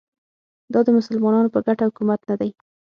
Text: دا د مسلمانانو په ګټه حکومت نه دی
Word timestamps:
دا 0.73 0.79
د 0.85 0.89
مسلمانانو 0.97 1.53
په 1.53 1.59
ګټه 1.65 1.83
حکومت 1.89 2.19
نه 2.29 2.35
دی 2.39 2.51